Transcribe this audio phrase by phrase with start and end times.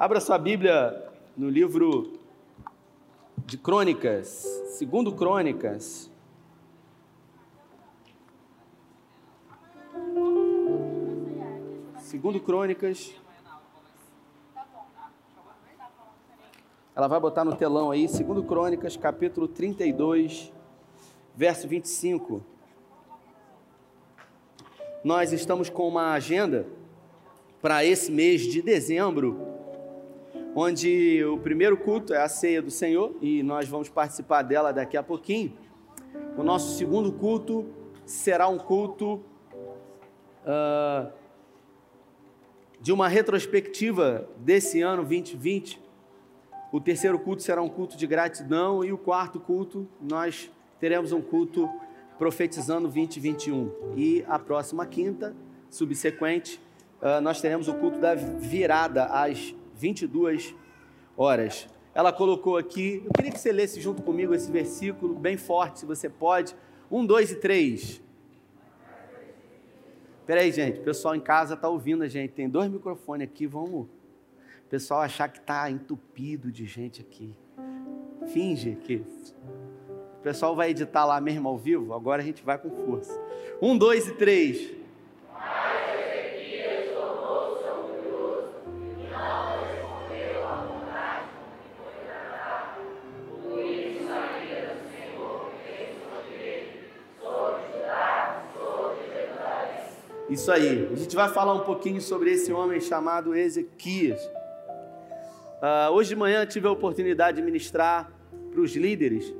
[0.00, 2.18] Abra sua Bíblia no livro
[3.44, 4.28] de Crônicas,
[4.78, 6.10] segundo Crônicas.
[11.98, 13.12] Segundo Crônicas.
[16.96, 20.50] Ela vai botar no telão aí, segundo Crônicas, capítulo 32,
[21.36, 22.42] verso 25.
[25.04, 26.66] Nós estamos com uma agenda
[27.60, 29.49] para esse mês de dezembro,
[30.54, 34.96] onde o primeiro culto é a ceia do Senhor e nós vamos participar dela daqui
[34.96, 35.52] a pouquinho.
[36.36, 37.66] O nosso segundo culto
[38.04, 39.20] será um culto
[40.44, 41.10] uh,
[42.80, 45.80] de uma retrospectiva desse ano 2020.
[46.72, 51.20] O terceiro culto será um culto de gratidão e o quarto culto nós teremos um
[51.20, 51.68] culto
[52.18, 53.94] profetizando 2021.
[53.96, 55.34] E a próxima quinta,
[55.68, 56.60] subsequente,
[57.00, 60.54] uh, nós teremos o culto da virada às 22
[61.16, 61.66] horas.
[61.94, 65.86] Ela colocou aqui, eu queria que você lesse junto comigo esse versículo, bem forte, se
[65.86, 66.54] você pode.
[66.90, 68.00] Um, dois e três.
[70.26, 72.32] Peraí, gente, o pessoal em casa está ouvindo a gente.
[72.32, 73.86] Tem dois microfones aqui, vamos.
[73.86, 77.34] O pessoal achar que está entupido de gente aqui.
[78.32, 79.02] Finge que
[80.20, 83.18] o pessoal vai editar lá mesmo ao vivo, agora a gente vai com força.
[83.60, 84.79] Um, dois e três.
[100.40, 100.88] Isso aí.
[100.90, 104.24] A gente vai falar um pouquinho sobre esse homem chamado Ezequias.
[104.24, 108.10] Uh, hoje de manhã tive a oportunidade de ministrar
[108.50, 109.34] para os líderes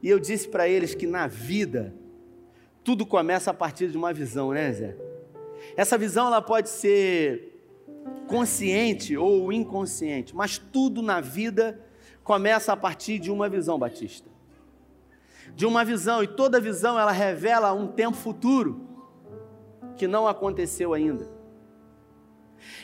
[0.00, 1.92] e eu disse para eles que na vida
[2.84, 4.96] tudo começa a partir de uma visão, né, Zé?
[5.76, 7.60] Essa visão ela pode ser
[8.28, 11.84] consciente ou inconsciente, mas tudo na vida
[12.22, 14.30] começa a partir de uma visão, Batista.
[15.56, 18.89] De uma visão, e toda visão ela revela um tempo futuro
[20.00, 21.28] que não aconteceu ainda.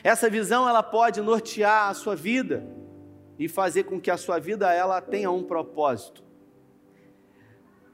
[0.04, 2.62] Essa visão ela pode nortear a sua vida
[3.38, 6.22] e fazer com que a sua vida ela tenha um propósito.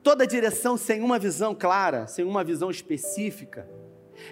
[0.03, 3.69] Toda direção sem uma visão clara, sem uma visão específica,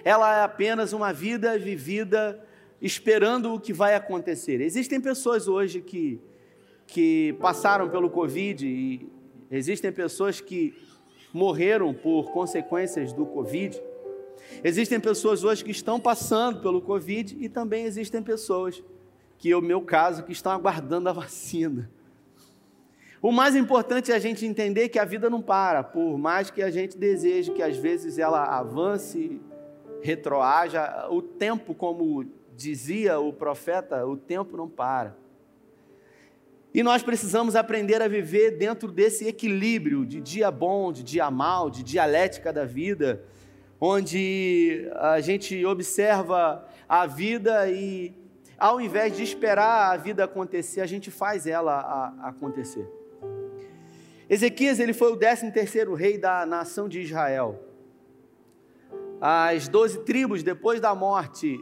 [0.03, 2.45] ela é apenas uma vida vivida
[2.81, 4.59] esperando o que vai acontecer.
[4.59, 6.19] Existem pessoas hoje que,
[6.85, 9.09] que passaram pelo Covid e
[9.49, 10.75] existem pessoas que
[11.33, 13.81] morreram por consequências do Covid.
[14.63, 18.83] Existem pessoas hoje que estão passando pelo Covid e também existem pessoas,
[19.37, 21.89] que é o meu caso, que estão aguardando a vacina.
[23.21, 26.61] O mais importante é a gente entender que a vida não para, por mais que
[26.63, 29.39] a gente deseje que às vezes ela avance,
[30.01, 32.25] retroaja, o tempo, como
[32.55, 35.15] dizia o profeta, o tempo não para.
[36.73, 41.69] E nós precisamos aprender a viver dentro desse equilíbrio de dia bom, de dia mal,
[41.69, 43.23] de dialética da vida,
[43.83, 48.13] onde a gente observa a vida e,
[48.55, 52.87] ao invés de esperar a vida acontecer, a gente faz ela acontecer.
[54.29, 57.59] Ezequias ele foi o 13 terceiro rei da nação de Israel.
[59.19, 61.59] As doze tribos, depois da morte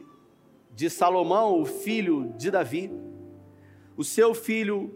[0.75, 2.91] de Salomão, o filho de Davi,
[3.95, 4.93] o seu filho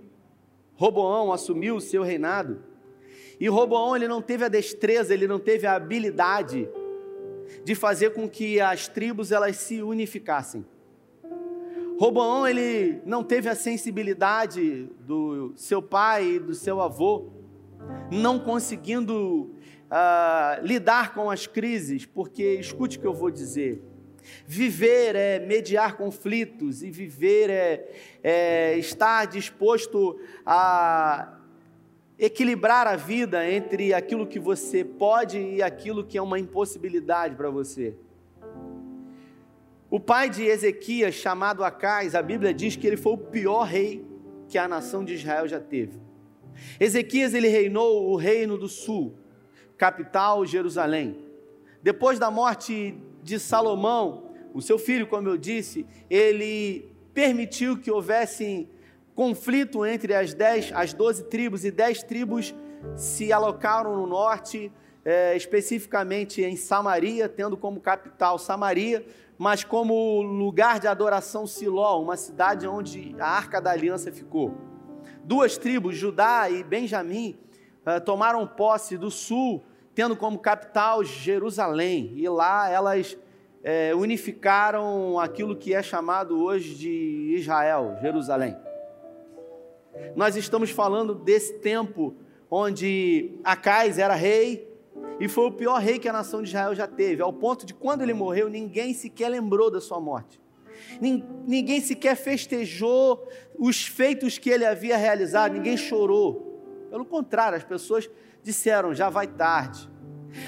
[0.76, 2.62] Roboão assumiu o seu reinado.
[3.40, 6.70] E Roboão ele não teve a destreza, ele não teve a habilidade
[7.64, 10.66] de fazer com que as tribos elas se unificassem.
[12.00, 17.32] Roboão ele não teve a sensibilidade do seu pai e do seu avô
[18.12, 19.52] não conseguindo
[19.90, 23.82] uh, lidar com as crises, porque escute o que eu vou dizer.
[24.46, 27.92] Viver é mediar conflitos e viver é,
[28.24, 31.40] é estar disposto a
[32.18, 37.50] equilibrar a vida entre aquilo que você pode e aquilo que é uma impossibilidade para
[37.50, 37.96] você.
[39.90, 44.04] O pai de Ezequias, chamado Acais, a Bíblia diz que ele foi o pior rei
[44.48, 46.00] que a nação de Israel já teve.
[46.80, 49.16] Ezequias ele reinou o reino do sul,
[49.78, 51.18] capital Jerusalém.
[51.82, 58.68] Depois da morte de Salomão, o seu filho, como eu disse, ele permitiu que houvesse
[59.16, 62.54] conflito entre as dez, as doze tribos e dez tribos
[62.96, 64.72] se alocaram no norte,
[65.06, 69.06] é, especificamente em Samaria, tendo como capital Samaria,
[69.38, 74.54] mas como lugar de adoração Siló, uma cidade onde a Arca da Aliança ficou
[75.24, 77.38] duas tribos, Judá e Benjamim,
[77.86, 79.64] uh, tomaram posse do sul,
[79.96, 83.18] tendo como capital Jerusalém, e lá elas
[83.64, 88.58] é, unificaram aquilo que é chamado hoje de Israel, Jerusalém.
[90.16, 92.16] Nós estamos falando desse tempo
[92.50, 94.72] onde Acais era rei
[95.20, 97.74] e foi o pior rei que a nação de Israel já teve, ao ponto de
[97.74, 100.42] quando ele morreu, ninguém sequer lembrou da sua morte.
[101.00, 106.88] Ninguém sequer festejou os feitos que ele havia realizado, ninguém chorou.
[106.90, 108.10] Pelo contrário, as pessoas
[108.42, 109.90] disseram: já vai tarde.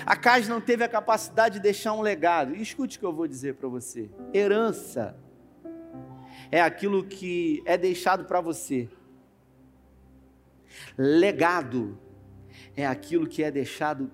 [0.06, 2.56] Acais não teve a capacidade de deixar um legado.
[2.56, 5.16] E escute o que eu vou dizer para você: herança
[6.52, 8.90] é aquilo que é deixado para você.
[10.98, 11.98] Legado
[12.76, 14.12] é aquilo que é deixado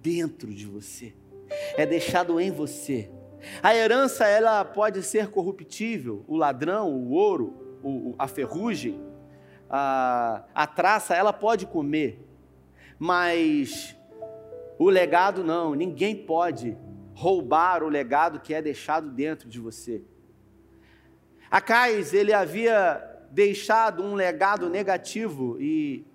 [0.00, 1.14] dentro de você,
[1.76, 3.10] é deixado em você.
[3.62, 9.00] A herança ela pode ser corruptível, o ladrão, o ouro, a ferrugem,
[9.68, 12.24] a, a traça, ela pode comer,
[12.98, 13.96] mas
[14.78, 16.76] o legado não, ninguém pode
[17.14, 20.02] roubar o legado que é deixado dentro de você.
[21.50, 26.06] Acais, ele havia deixado um legado negativo e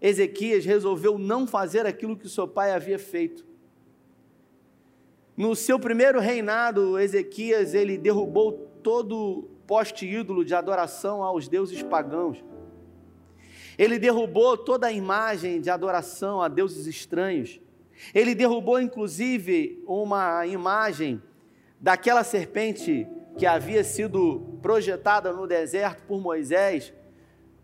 [0.00, 3.44] Ezequias resolveu não fazer aquilo que seu pai havia feito.
[5.36, 8.52] No seu primeiro reinado, Ezequias ele derrubou
[8.82, 12.42] todo poste ídolo de adoração aos deuses pagãos.
[13.76, 17.60] Ele derrubou toda a imagem de adoração a deuses estranhos.
[18.14, 21.22] Ele derrubou inclusive uma imagem
[21.78, 23.06] daquela serpente
[23.40, 26.92] que havia sido projetada no deserto por Moisés,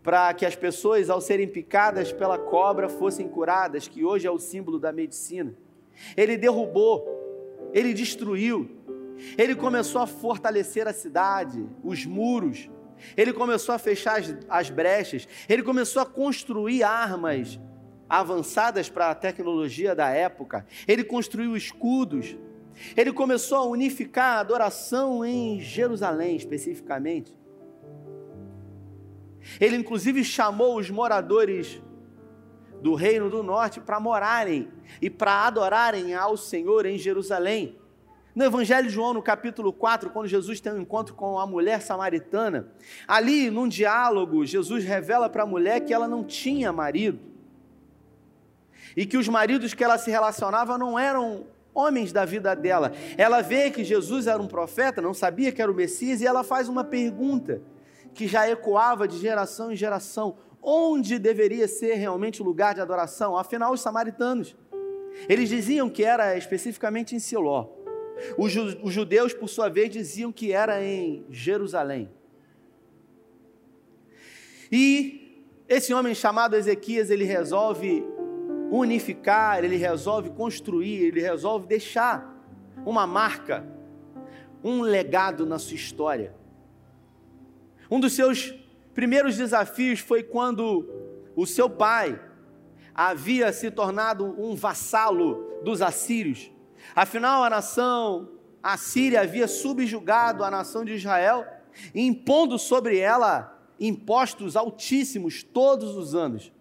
[0.01, 4.39] para que as pessoas, ao serem picadas pela cobra, fossem curadas, que hoje é o
[4.39, 5.53] símbolo da medicina.
[6.15, 7.17] Ele derrubou
[7.73, 8.71] ele destruiu,
[9.37, 12.71] ele começou a fortalecer a cidade, os muros,
[13.15, 17.59] ele começou a fechar as, as brechas, ele começou a construir armas
[18.09, 22.35] avançadas para a tecnologia da época, ele construiu escudos,
[22.95, 27.37] ele começou a unificar a adoração em Jerusalém especificamente.
[29.59, 31.81] Ele inclusive chamou os moradores
[32.81, 34.69] do reino do norte para morarem
[35.01, 37.77] e para adorarem ao Senhor em Jerusalém.
[38.35, 41.81] No Evangelho de João, no capítulo 4, quando Jesus tem um encontro com a mulher
[41.81, 42.71] samaritana,
[43.07, 47.19] ali num diálogo, Jesus revela para a mulher que ela não tinha marido
[48.95, 51.47] e que os maridos que ela se relacionava não eram
[51.77, 52.91] homens da vida dela.
[53.17, 56.43] Ela vê que Jesus era um profeta, não sabia que era o Messias, e ela
[56.43, 57.61] faz uma pergunta
[58.13, 63.37] que já ecoava de geração em geração: onde deveria ser realmente o lugar de adoração.
[63.37, 64.55] Afinal, os samaritanos,
[65.29, 67.67] eles diziam que era especificamente em Siló.
[68.35, 72.09] Os, judeus, por sua vez, diziam que era em Jerusalém.
[74.71, 78.03] E esse homem chamado Ezequias, ele resolve
[78.71, 82.35] unificar, ele resolve construir, ele resolve deixar
[82.85, 83.65] uma marca,
[84.63, 86.33] um legado na sua história.
[87.89, 88.53] Um dos seus
[88.93, 90.87] primeiros desafios foi quando
[91.35, 92.19] o seu pai
[92.93, 96.51] havia se tornado um vassalo dos assírios.
[96.95, 98.29] Afinal, a nação
[98.61, 101.45] assíria havia subjugado a nação de Israel,
[101.93, 106.51] impondo sobre ela impostos altíssimos todos os anos.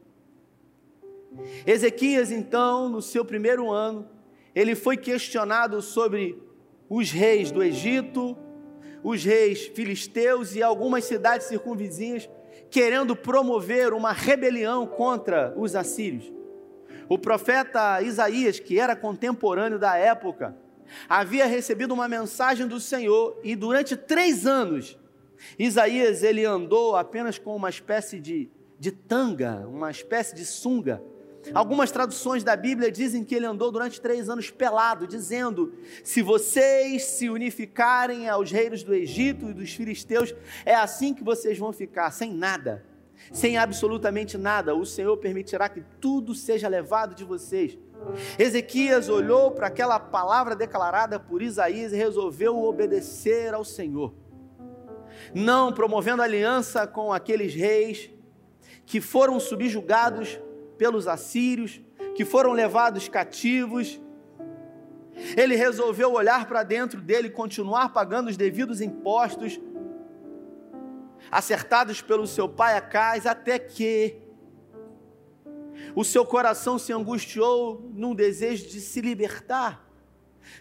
[1.67, 4.09] Ezequias, então, no seu primeiro ano,
[4.55, 6.41] ele foi questionado sobre
[6.89, 8.37] os reis do Egito,
[9.03, 12.29] os reis filisteus e algumas cidades circunvizinhas,
[12.71, 16.33] querendo promover uma rebelião contra os assírios.
[17.09, 20.57] O profeta Isaías, que era contemporâneo da época,
[21.09, 24.99] havia recebido uma mensagem do Senhor e durante três anos,
[25.59, 31.03] Isaías ele andou apenas com uma espécie de, de tanga, uma espécie de sunga,
[31.55, 37.05] Algumas traduções da Bíblia dizem que ele andou durante três anos pelado, dizendo: se vocês
[37.05, 40.35] se unificarem aos reinos do Egito e dos filisteus,
[40.65, 42.85] é assim que vocês vão ficar, sem nada,
[43.33, 44.75] sem absolutamente nada.
[44.75, 47.79] O Senhor permitirá que tudo seja levado de vocês.
[48.39, 54.15] Ezequias olhou para aquela palavra declarada por Isaías e resolveu obedecer ao Senhor,
[55.35, 58.11] não promovendo aliança com aqueles reis
[58.85, 60.39] que foram subjugados
[60.77, 61.81] pelos assírios,
[62.15, 64.01] que foram levados cativos.
[65.37, 69.61] Ele resolveu olhar para dentro dele continuar pagando os devidos impostos,
[71.31, 74.19] acertados pelo seu pai Acais, até que
[75.95, 79.85] o seu coração se angustiou num desejo de se libertar,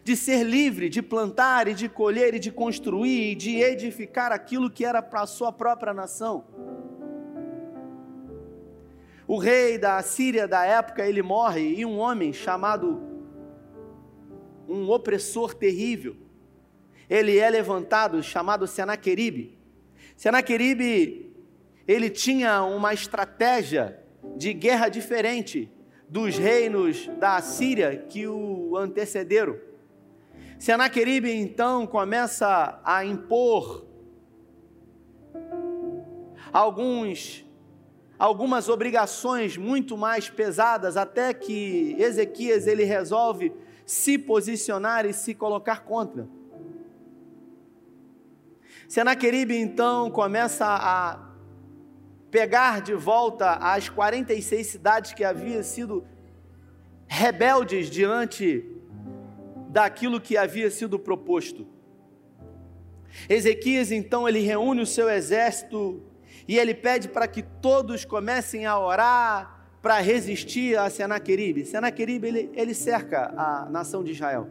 [0.04, 4.70] de ser livre, de plantar e de colher e de construir e de edificar aquilo
[4.70, 6.46] que era para a sua própria nação.
[9.27, 13.01] O rei da Síria da época, ele morre e um homem chamado
[14.67, 16.15] um opressor terrível,
[17.10, 19.58] ele é levantado, chamado Senaqueribe.
[20.15, 21.36] Senaqueribe,
[21.88, 24.00] ele tinha uma estratégia
[24.36, 25.72] de guerra diferente
[26.10, 29.58] dos reinos da Síria que o antecederam.
[30.58, 33.86] Senaqueribe então começa a impor
[36.51, 37.45] alguns
[38.18, 43.54] algumas obrigações muito mais pesadas até que Ezequias ele resolve
[43.86, 46.28] se posicionar e se colocar contra.
[48.88, 51.30] Senaqueribe então começa a
[52.32, 56.06] pegar de volta as 46 cidades que haviam sido
[57.08, 58.66] rebeldes diante
[59.70, 61.68] daquilo que havia sido proposto.
[63.30, 66.02] Ezequias então ele reúne o seu exército
[66.48, 71.66] e ele pede para que todos comecem a orar para resistir a Senaqueribe.
[71.66, 74.50] Senaqueribe ele, ele cerca a nação de Israel.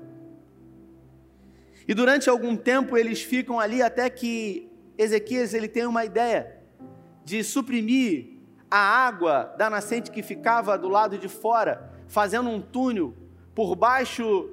[1.87, 6.57] E durante algum tempo eles ficam ali até que Ezequias ele tem uma ideia
[7.25, 8.39] de suprimir
[8.71, 13.15] a água da nascente que ficava do lado de fora, fazendo um túnel
[13.55, 14.51] por baixo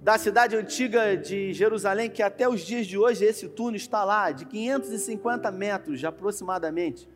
[0.00, 4.30] da cidade antiga de Jerusalém, que até os dias de hoje esse túnel está lá,
[4.30, 7.08] de 550 metros aproximadamente,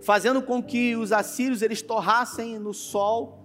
[0.00, 3.44] fazendo com que os assírios eles torrassem no sol.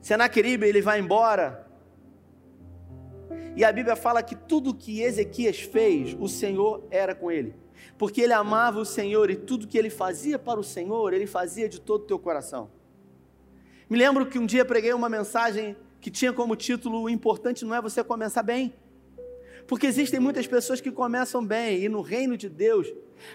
[0.00, 1.66] Senaqueribe ele vai embora,
[3.56, 7.54] e a Bíblia fala que tudo que Ezequias fez, o Senhor era com ele.
[7.96, 11.66] Porque ele amava o Senhor e tudo que ele fazia para o Senhor, ele fazia
[11.66, 12.70] de todo o teu coração.
[13.88, 15.74] Me lembro que um dia preguei uma mensagem
[16.06, 18.72] que tinha como título: O importante não é você começar bem.
[19.66, 22.86] Porque existem muitas pessoas que começam bem, e no reino de Deus,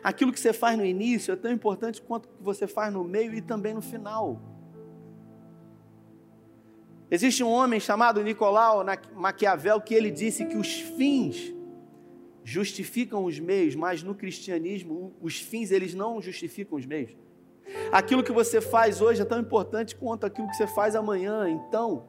[0.01, 3.04] aquilo que você faz no início é tão importante quanto o que você faz no
[3.04, 4.42] meio e também no final.
[7.10, 8.86] Existe um homem chamado Nicolau
[9.16, 11.54] Maquiavel que ele disse que os fins
[12.42, 17.12] justificam os meios, mas no cristianismo os fins eles não justificam os meios.
[17.92, 21.50] Aquilo que você faz hoje é tão importante quanto aquilo que você faz amanhã.
[21.50, 22.08] Então,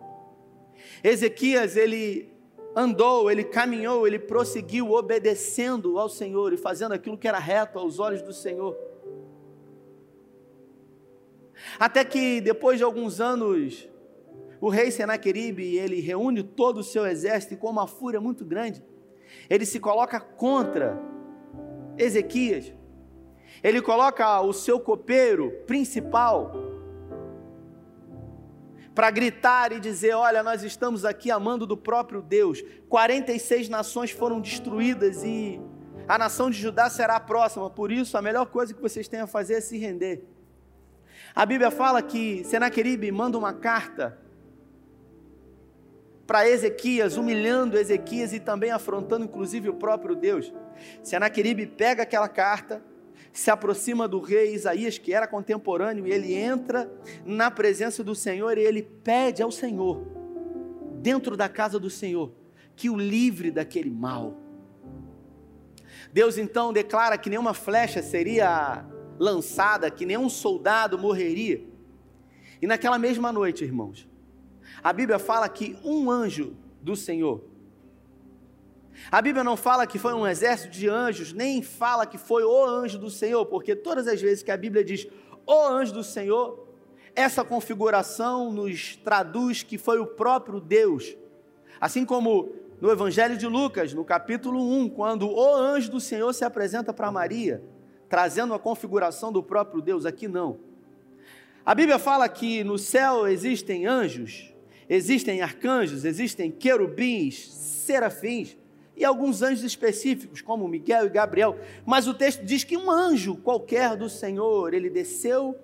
[1.02, 2.32] Ezequias ele
[2.74, 7.98] andou, ele caminhou, ele prosseguiu obedecendo ao Senhor e fazendo aquilo que era reto aos
[7.98, 8.76] olhos do Senhor.
[11.78, 13.88] Até que depois de alguns anos
[14.60, 18.82] o rei Senaqueribe, ele reúne todo o seu exército e com uma fúria muito grande,
[19.50, 21.00] ele se coloca contra
[21.98, 22.72] Ezequias.
[23.62, 26.52] Ele coloca o seu copeiro principal
[28.94, 32.62] para gritar e dizer: Olha, nós estamos aqui amando do próprio Deus.
[32.88, 35.60] 46 nações foram destruídas e
[36.06, 37.70] a nação de Judá será a próxima.
[37.70, 40.24] Por isso, a melhor coisa que vocês têm a fazer é se render.
[41.34, 44.18] A Bíblia fala que Senaqueribe manda uma carta
[46.26, 50.52] para Ezequias, humilhando Ezequias e também afrontando inclusive o próprio Deus.
[51.02, 52.82] Senaqueribe pega aquela carta,
[53.32, 56.90] se aproxima do rei Isaías, que era contemporâneo, e ele entra
[57.24, 60.06] na presença do Senhor e ele pede ao Senhor,
[61.00, 62.32] dentro da casa do Senhor,
[62.74, 64.38] que o livre daquele mal.
[66.12, 68.84] Deus então declara que nenhuma flecha seria
[69.18, 71.64] lançada, que nenhum soldado morreria.
[72.60, 74.08] E naquela mesma noite, irmãos,
[74.82, 77.51] a Bíblia fala que um anjo do Senhor.
[79.10, 82.64] A Bíblia não fala que foi um exército de anjos, nem fala que foi o
[82.64, 85.06] anjo do Senhor, porque todas as vezes que a Bíblia diz
[85.46, 86.68] o anjo do Senhor,
[87.14, 91.16] essa configuração nos traduz que foi o próprio Deus.
[91.80, 96.44] Assim como no Evangelho de Lucas, no capítulo 1, quando o anjo do Senhor se
[96.44, 97.62] apresenta para Maria,
[98.08, 100.60] trazendo a configuração do próprio Deus, aqui não.
[101.64, 104.52] A Bíblia fala que no céu existem anjos,
[104.88, 108.58] Existem arcanjos, existem querubins, serafins
[108.96, 111.58] e alguns anjos específicos, como Miguel e Gabriel.
[111.84, 115.56] Mas o texto diz que um anjo qualquer do Senhor, ele desceu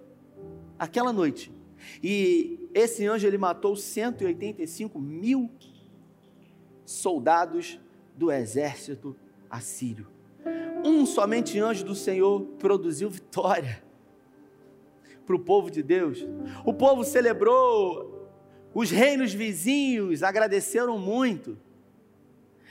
[0.78, 1.52] aquela noite.
[2.02, 5.50] E esse anjo ele matou 185 mil
[6.85, 7.78] soldados
[8.16, 9.14] do exército
[9.50, 10.06] assírio.
[10.85, 13.82] Um somente anjo do Senhor produziu vitória
[15.26, 16.26] para o povo de Deus.
[16.64, 18.18] O povo celebrou
[18.75, 21.58] os reinos vizinhos agradeceram muito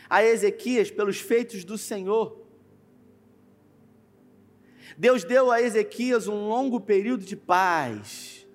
[0.09, 2.45] a Ezequias pelos feitos do Senhor.
[4.97, 8.47] Deus deu a Ezequias um longo período de paz.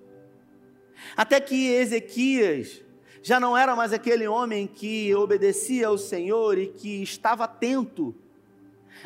[1.15, 2.83] Até que Ezequias
[3.21, 8.13] já não era mais aquele homem que obedecia ao Senhor e que estava atento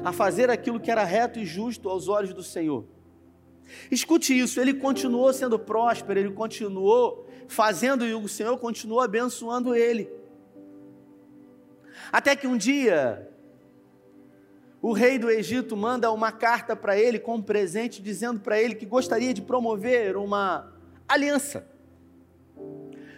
[0.03, 2.85] a fazer aquilo que era reto e justo aos olhos do Senhor.
[3.91, 10.09] Escute isso, ele continuou sendo próspero, ele continuou fazendo e o Senhor continuou abençoando ele.
[12.11, 13.29] Até que um dia,
[14.81, 18.75] o rei do Egito manda uma carta para ele com um presente, dizendo para ele
[18.75, 20.71] que gostaria de promover uma
[21.07, 21.67] aliança.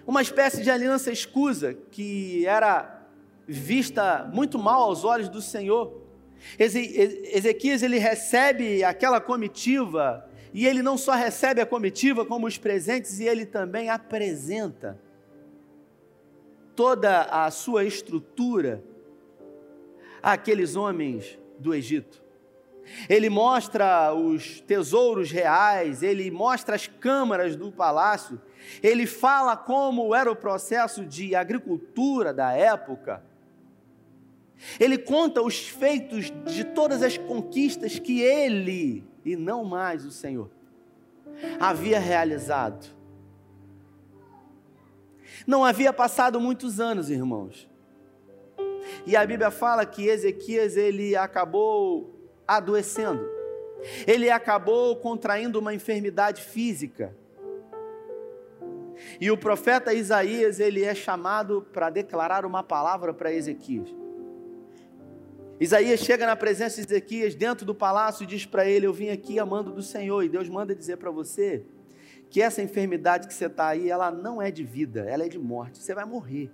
[0.08, 3.08] Uma espécie de aliança escusa que era
[3.48, 6.02] vista muito mal aos olhos do Senhor.
[6.58, 13.20] Ezequias ele recebe aquela comitiva e ele não só recebe a comitiva como os presentes
[13.20, 15.00] e ele também apresenta
[16.80, 18.82] toda a sua estrutura
[20.24, 22.24] àqueles homens do Egito.
[23.10, 28.42] Ele mostra os tesouros reais, ele mostra as câmaras do palácio,
[28.82, 33.22] ele fala como era o processo de agricultura da época.
[34.80, 40.50] Ele conta os feitos de todas as conquistas que ele, e não mais o Senhor,
[41.60, 42.99] havia realizado.
[45.50, 47.68] Não havia passado muitos anos, irmãos.
[49.04, 53.28] E a Bíblia fala que Ezequias ele acabou adoecendo.
[54.06, 57.18] Ele acabou contraindo uma enfermidade física.
[59.20, 63.90] E o profeta Isaías, ele é chamado para declarar uma palavra para Ezequias.
[65.60, 69.10] Isaías chega na presença de Ezequias dentro do palácio e diz para ele: Eu vim
[69.10, 70.22] aqui amando do Senhor.
[70.22, 71.66] E Deus manda dizer para você
[72.30, 75.40] que essa enfermidade que você está aí, ela não é de vida, ela é de
[75.40, 75.80] morte.
[75.80, 76.52] Você vai morrer.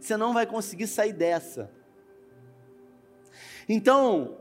[0.00, 1.70] Você não vai conseguir sair dessa.
[3.68, 4.38] Então,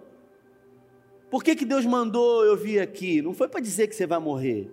[1.30, 3.22] por que, que Deus mandou eu vir aqui?
[3.22, 4.72] Não foi para dizer que você vai morrer.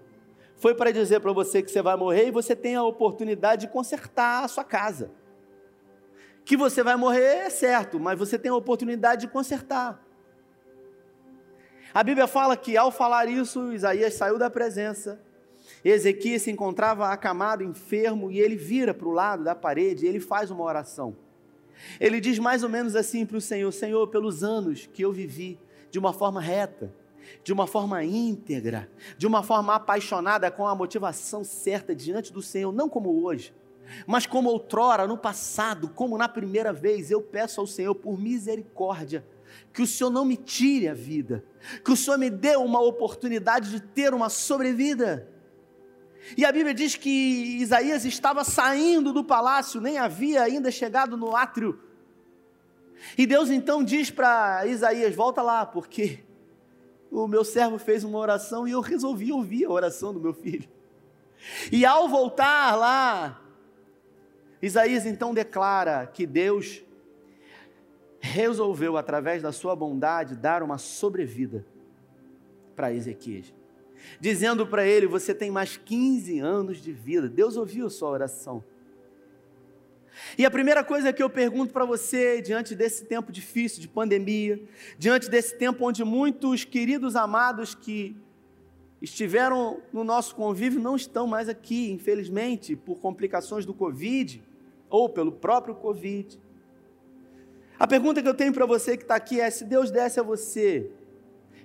[0.57, 3.73] Foi para dizer para você que você vai morrer e você tem a oportunidade de
[3.73, 5.11] consertar a sua casa.
[6.45, 10.05] Que você vai morrer é certo, mas você tem a oportunidade de consertar.
[11.93, 15.21] A Bíblia fala que ao falar isso, Isaías saiu da presença.
[15.85, 20.21] Ezequias se encontrava acamado, enfermo, e ele vira para o lado da parede e ele
[20.21, 21.17] faz uma oração.
[22.01, 25.59] Ele diz mais ou menos assim para o Senhor: Senhor, pelos anos que eu vivi
[25.91, 26.93] de uma forma reta,
[27.43, 32.73] de uma forma íntegra, de uma forma apaixonada, com a motivação certa diante do Senhor,
[32.73, 33.55] não como hoje,
[34.07, 39.25] mas como outrora, no passado, como na primeira vez, eu peço ao Senhor por misericórdia,
[39.73, 41.45] que o Senhor não me tire a vida,
[41.85, 45.29] que o Senhor me dê uma oportunidade de ter uma sobrevida.
[46.37, 51.35] E a Bíblia diz que Isaías estava saindo do palácio, nem havia ainda chegado no
[51.35, 51.81] átrio.
[53.17, 56.25] E Deus então diz para Isaías: Volta lá, porque
[57.11, 60.69] o meu servo fez uma oração e eu resolvi ouvir a oração do meu filho.
[61.71, 63.41] E ao voltar lá,
[64.61, 66.83] Isaías então declara que Deus
[68.21, 71.65] resolveu, através da sua bondade, dar uma sobrevida
[72.75, 73.53] para Ezequias,
[74.21, 77.29] dizendo para ele: Você tem mais 15 anos de vida.
[77.29, 78.63] Deus ouviu sua oração.
[80.37, 84.61] E a primeira coisa que eu pergunto para você, diante desse tempo difícil de pandemia,
[84.99, 88.17] diante desse tempo onde muitos queridos amados que
[89.01, 94.43] estiveram no nosso convívio não estão mais aqui, infelizmente, por complicações do Covid
[94.91, 96.39] ou pelo próprio Covid.
[97.79, 100.23] A pergunta que eu tenho para você que está aqui é: se Deus desse a
[100.23, 100.91] você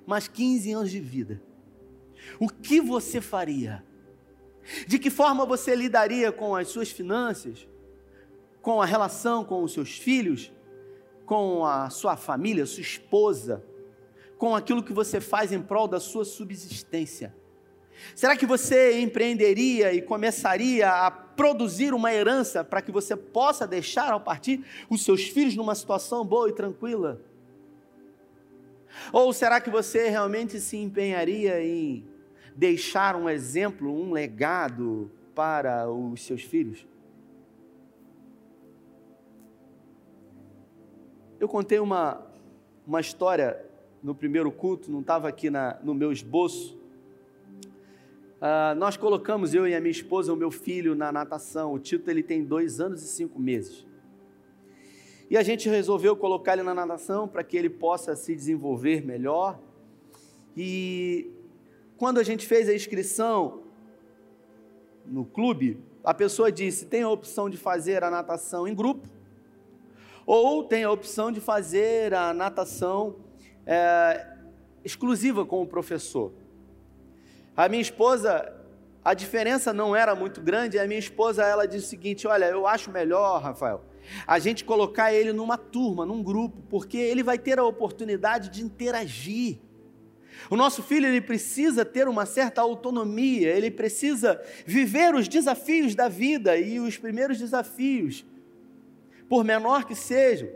[0.05, 1.41] mais 15 anos de vida,
[2.39, 3.83] o que você faria?
[4.87, 7.67] De que forma você lidaria com as suas finanças,
[8.61, 10.53] com a relação com os seus filhos,
[11.25, 13.63] com a sua família, sua esposa,
[14.37, 17.35] com aquilo que você faz em prol da sua subsistência?
[18.15, 24.11] Será que você empreenderia e começaria a produzir uma herança para que você possa deixar
[24.11, 27.21] ao partir os seus filhos numa situação boa e tranquila?
[29.11, 32.05] Ou será que você realmente se empenharia em
[32.55, 36.85] deixar um exemplo, um legado para os seus filhos?
[41.39, 42.21] Eu contei uma,
[42.85, 43.65] uma história
[44.01, 46.77] no primeiro culto, não estava aqui na, no meu esboço,
[48.43, 51.71] Uh, nós colocamos, eu e a minha esposa, o meu filho na natação.
[51.71, 53.85] O Tito ele tem dois anos e cinco meses.
[55.29, 59.57] E a gente resolveu colocar ele na natação para que ele possa se desenvolver melhor.
[60.57, 61.31] E
[61.95, 63.63] quando a gente fez a inscrição
[65.05, 69.07] no clube, a pessoa disse: tem a opção de fazer a natação em grupo,
[70.25, 73.15] ou tem a opção de fazer a natação
[73.65, 74.35] é,
[74.83, 76.42] exclusiva com o professor.
[77.55, 78.53] A minha esposa,
[79.03, 82.65] a diferença não era muito grande, a minha esposa ela disse o seguinte: "Olha, eu
[82.67, 83.83] acho melhor, Rafael,
[84.25, 88.63] a gente colocar ele numa turma, num grupo, porque ele vai ter a oportunidade de
[88.63, 89.59] interagir.
[90.49, 96.09] O nosso filho ele precisa ter uma certa autonomia, ele precisa viver os desafios da
[96.09, 98.25] vida e os primeiros desafios
[99.33, 100.47] por menor que sejam,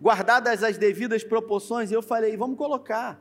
[0.00, 3.20] guardadas as devidas proporções, eu falei, vamos colocar.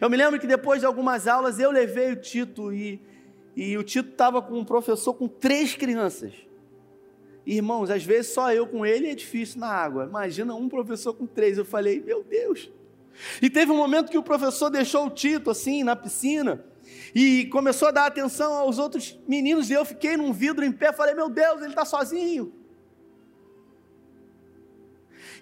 [0.00, 3.00] Eu me lembro que depois de algumas aulas eu levei o Tito e,
[3.54, 6.32] e o Tito estava com um professor com três crianças.
[7.46, 10.04] Irmãos, às vezes só eu com ele é difícil na água.
[10.04, 11.56] Imagina um professor com três.
[11.56, 12.70] Eu falei, meu Deus.
[13.40, 16.64] E teve um momento que o professor deixou o Tito assim na piscina
[17.14, 20.92] e começou a dar atenção aos outros meninos e eu fiquei num vidro em pé.
[20.92, 22.52] Falei, meu Deus, ele está sozinho.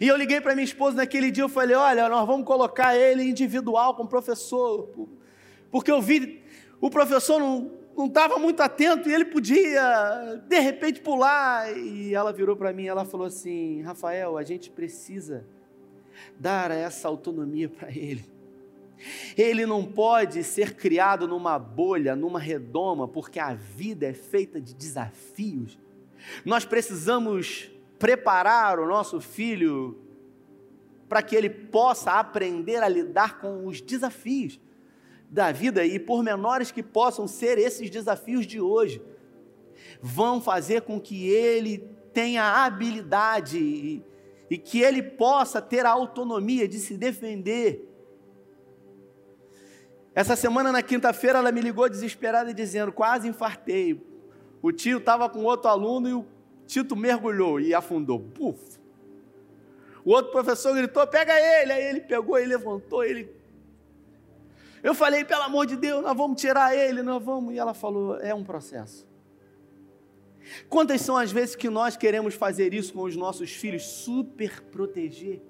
[0.00, 3.22] E eu liguei para minha esposa naquele dia, eu falei: olha, nós vamos colocar ele
[3.22, 4.88] individual com o professor,
[5.70, 6.42] porque eu vi
[6.80, 11.74] o professor não estava muito atento e ele podia de repente pular.
[11.76, 15.46] E ela virou para mim, ela falou assim: Rafael, a gente precisa
[16.38, 18.24] dar essa autonomia para ele.
[19.36, 24.74] Ele não pode ser criado numa bolha, numa redoma, porque a vida é feita de
[24.74, 25.78] desafios.
[26.44, 29.98] Nós precisamos preparar o nosso filho
[31.08, 34.60] para que ele possa aprender a lidar com os desafios
[35.30, 39.02] da vida e por menores que possam ser esses desafios de hoje,
[40.00, 41.78] vão fazer com que ele
[42.12, 44.04] tenha habilidade e,
[44.48, 47.90] e que ele possa ter a autonomia de se defender.
[50.14, 54.00] Essa semana, na quinta-feira, ela me ligou desesperada dizendo: quase infartei.
[54.62, 56.24] O tio estava com outro aluno e o
[56.66, 58.20] Tito mergulhou e afundou.
[58.20, 58.78] Puf!
[60.04, 61.72] O outro professor gritou: pega ele.
[61.72, 63.04] Aí ele pegou e levantou.
[63.04, 63.30] Ele.
[64.82, 67.54] Eu falei: pelo amor de Deus, nós vamos tirar ele, nós vamos.
[67.54, 69.06] E ela falou: é um processo.
[70.68, 73.84] Quantas são as vezes que nós queremos fazer isso com os nossos filhos?
[73.86, 75.42] Super proteger.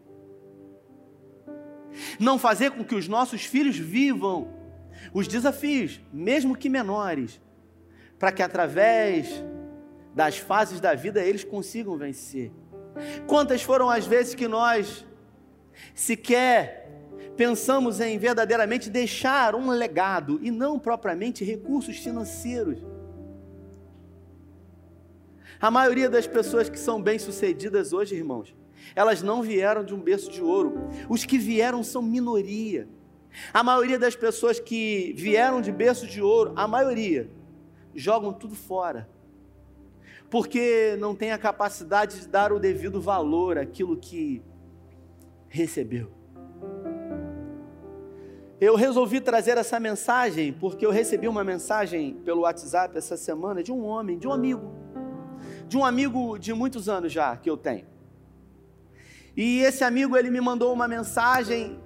[2.19, 4.53] Não fazer com que os nossos filhos vivam
[5.13, 7.41] os desafios, mesmo que menores,
[8.19, 9.45] para que através
[10.15, 12.53] das fases da vida eles consigam vencer.
[13.27, 15.05] Quantas foram as vezes que nós
[15.95, 16.83] sequer
[17.37, 22.79] pensamos em verdadeiramente deixar um legado e não propriamente recursos financeiros?
[25.61, 28.55] A maioria das pessoas que são bem-sucedidas hoje, irmãos,
[28.95, 30.89] elas não vieram de um berço de ouro.
[31.09, 32.87] Os que vieram são minoria.
[33.53, 37.29] A maioria das pessoas que vieram de berço de ouro, a maioria,
[37.95, 39.09] jogam tudo fora
[40.35, 44.43] porque não tem a capacidade de dar o devido valor àquilo que
[45.49, 46.11] recebeu.
[48.61, 53.71] Eu resolvi trazer essa mensagem porque eu recebi uma mensagem pelo WhatsApp essa semana de
[53.71, 54.75] um homem, de um amigo,
[55.69, 57.87] de um amigo de muitos anos já que eu tenho.
[59.37, 61.79] E esse amigo ele me mandou uma mensagem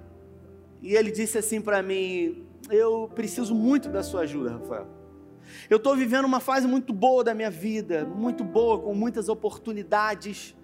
[0.81, 4.98] e ele disse assim para mim: Eu preciso muito da sua ajuda, Rafael.
[5.69, 10.55] Eu estou vivendo uma fase muito boa da minha vida, muito boa, com muitas oportunidades.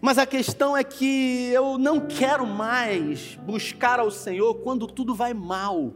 [0.00, 5.34] Mas a questão é que eu não quero mais buscar ao Senhor quando tudo vai
[5.34, 5.92] mal,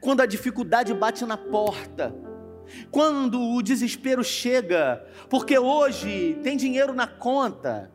[0.00, 2.14] quando a dificuldade bate na porta,
[2.90, 7.90] quando o desespero chega, porque hoje tem dinheiro na conta,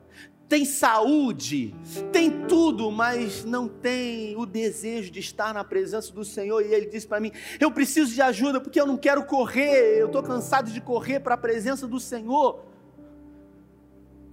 [0.50, 1.76] tem saúde,
[2.12, 6.66] tem tudo, mas não tem o desejo de estar na presença do Senhor.
[6.66, 10.08] E ele disse para mim: Eu preciso de ajuda porque eu não quero correr, eu
[10.08, 12.66] estou cansado de correr para a presença do Senhor.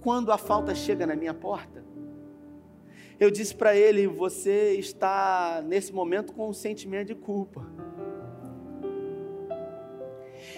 [0.01, 1.85] Quando a falta chega na minha porta,
[3.19, 7.63] eu disse para ele: Você está nesse momento com um sentimento de culpa.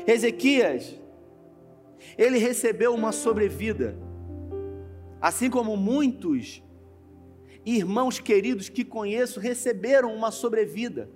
[0.07, 0.97] Ezequias,
[2.17, 4.07] ele recebeu uma sobrevida
[5.21, 6.63] Assim como muitos
[7.65, 11.09] irmãos queridos que conheço receberam uma sobrevida.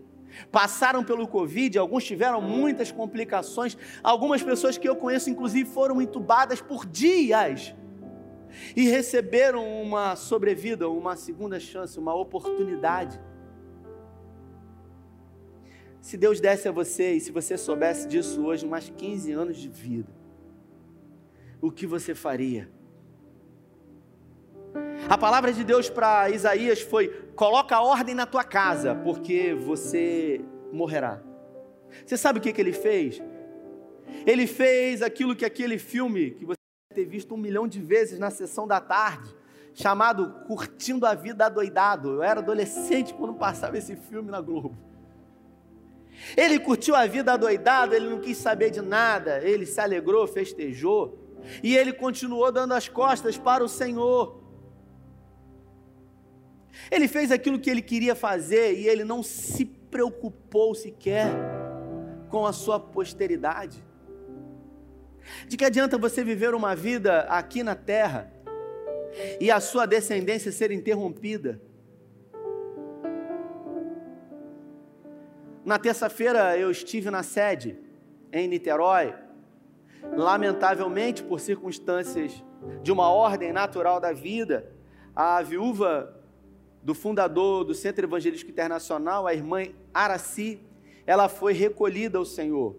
[0.51, 6.59] Passaram pelo Covid, alguns tiveram muitas complicações, algumas pessoas que eu conheço, inclusive, foram entubadas
[6.59, 7.73] por dias
[8.75, 13.19] e receberam uma sobrevida, uma segunda chance, uma oportunidade.
[16.01, 19.69] Se Deus desse a você e se você soubesse disso hoje, mais 15 anos de
[19.69, 20.11] vida,
[21.61, 22.69] o que você faria?
[25.09, 31.21] A palavra de Deus para Isaías foi: coloca ordem na tua casa, porque você morrerá.
[32.05, 33.21] Você sabe o que, que ele fez?
[34.25, 36.57] Ele fez aquilo que aquele filme que você
[36.89, 39.29] deve ter visto um milhão de vezes na sessão da tarde,
[39.73, 42.13] chamado Curtindo a Vida Adoidado.
[42.13, 44.75] Eu era adolescente quando passava esse filme na Globo.
[46.37, 51.19] Ele curtiu a vida adoidado, ele não quis saber de nada, ele se alegrou, festejou,
[51.61, 54.42] e ele continuou dando as costas para o Senhor.
[56.91, 61.27] Ele fez aquilo que ele queria fazer e ele não se preocupou sequer
[62.29, 63.83] com a sua posteridade.
[65.47, 68.31] De que adianta você viver uma vida aqui na terra
[69.39, 71.61] e a sua descendência ser interrompida?
[75.63, 77.77] Na terça-feira eu estive na sede
[78.31, 79.13] em Niterói.
[80.17, 82.43] Lamentavelmente, por circunstâncias
[82.81, 84.69] de uma ordem natural da vida,
[85.15, 86.22] a viúva
[86.83, 90.59] do fundador do Centro Evangelístico Internacional, a irmã Araci,
[91.07, 92.75] ela foi recolhida ao Senhor.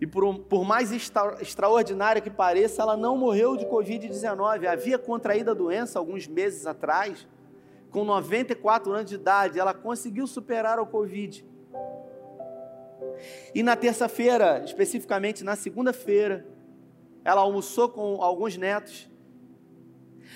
[0.00, 4.66] E por, por mais extra, extraordinária que pareça, ela não morreu de Covid-19.
[4.66, 7.26] Havia contraído a doença alguns meses atrás,
[7.90, 9.58] com 94 anos de idade.
[9.58, 11.44] Ela conseguiu superar o Covid.
[13.54, 16.46] E na terça-feira, especificamente na segunda-feira,
[17.24, 19.08] ela almoçou com alguns netos.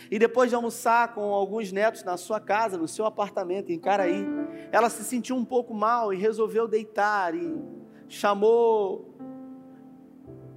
[0.09, 4.25] E depois de almoçar com alguns netos na sua casa, no seu apartamento em Caraí,
[4.71, 7.61] ela se sentiu um pouco mal e resolveu deitar e
[8.09, 9.15] chamou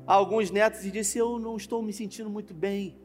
[0.06, 2.98] alguns netos e disse: Eu não estou me sentindo muito bem.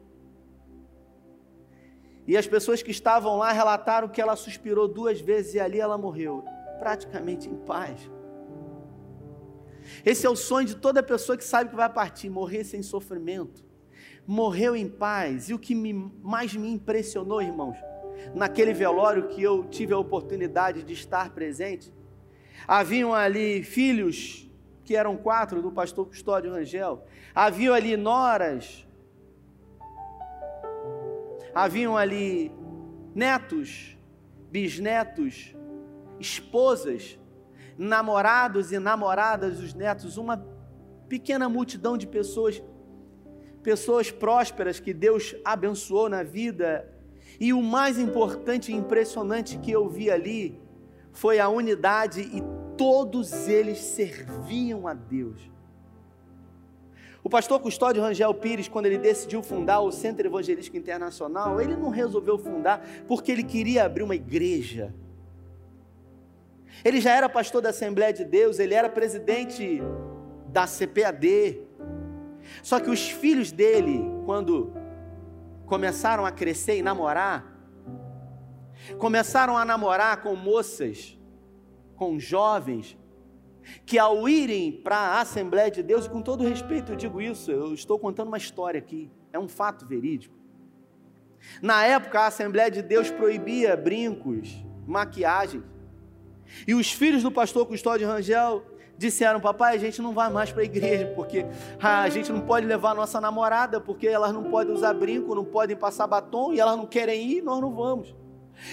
[2.26, 5.96] E as pessoas que estavam lá relataram que ela suspirou duas vezes e ali ela
[5.96, 6.44] morreu,
[6.78, 7.98] praticamente em paz.
[10.04, 13.64] Esse é o sonho de toda pessoa que sabe que vai partir, morrer sem sofrimento.
[14.30, 15.48] Morreu em paz.
[15.48, 17.78] E o que me, mais me impressionou, irmãos,
[18.34, 21.90] naquele velório que eu tive a oportunidade de estar presente,
[22.66, 24.46] haviam ali filhos
[24.84, 27.06] que eram quatro do pastor Custódio Rangel.
[27.34, 28.86] Haviam ali noras,
[31.54, 32.52] haviam ali
[33.14, 33.96] netos,
[34.50, 35.56] bisnetos,
[36.20, 37.18] esposas,
[37.78, 40.44] namorados e namoradas dos netos, uma
[41.08, 42.62] pequena multidão de pessoas,
[43.62, 46.88] pessoas prósperas que Deus abençoou na vida.
[47.40, 50.60] E o mais importante e impressionante que eu vi ali
[51.12, 52.42] foi a unidade e
[52.76, 55.50] todos eles serviam a Deus.
[57.22, 61.90] O pastor Custódio Rangel Pires, quando ele decidiu fundar o Centro Evangelístico Internacional, ele não
[61.90, 64.94] resolveu fundar porque ele queria abrir uma igreja.
[66.84, 69.82] Ele já era pastor da Assembleia de Deus, ele era presidente
[70.46, 71.67] da CPAD.
[72.62, 74.72] Só que os filhos dele, quando
[75.66, 77.58] começaram a crescer e namorar,
[78.98, 81.18] começaram a namorar com moças
[81.96, 82.96] com jovens
[83.84, 87.74] que ao irem para a Assembleia de Deus, com todo respeito eu digo isso, eu
[87.74, 90.34] estou contando uma história aqui, é um fato verídico.
[91.60, 95.62] Na época a Assembleia de Deus proibia brincos, maquiagem.
[96.66, 98.64] E os filhos do pastor Custódio Rangel
[98.98, 101.46] disseram: Papai, a gente não vai mais para a igreja, porque
[101.80, 105.34] ah, a gente não pode levar a nossa namorada, porque elas não podem usar brinco,
[105.34, 108.14] não podem passar batom, e elas não querem ir, nós não vamos.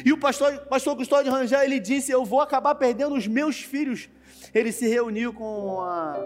[0.03, 4.09] E o pastor, pastor Custódio Rangel, ele disse, eu vou acabar perdendo os meus filhos.
[4.51, 6.17] Ele se reuniu com a,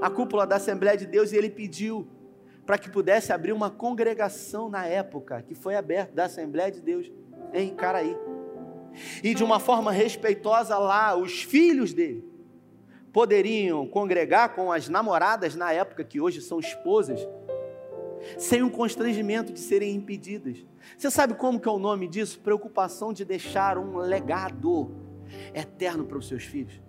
[0.00, 2.06] a cúpula da Assembleia de Deus e ele pediu
[2.64, 7.10] para que pudesse abrir uma congregação na época, que foi aberta, da Assembleia de Deus,
[7.52, 8.16] em Caraí.
[9.24, 12.27] E de uma forma respeitosa lá, os filhos dele
[13.18, 17.18] poderiam congregar com as namoradas na época, que hoje são esposas,
[18.38, 20.64] sem o constrangimento de serem impedidas.
[20.96, 22.38] Você sabe como que é o nome disso?
[22.38, 24.94] Preocupação de deixar um legado
[25.52, 26.80] eterno para os seus filhos.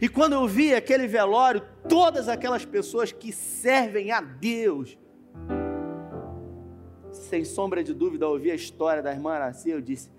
[0.00, 4.98] E quando eu vi aquele velório, todas aquelas pessoas que servem a Deus,
[7.12, 10.10] sem sombra de dúvida, ao ouvir a história da irmã Araci, eu disse: